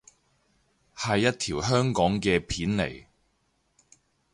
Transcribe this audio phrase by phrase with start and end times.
[0.95, 3.05] 係一條香港嘅片嚟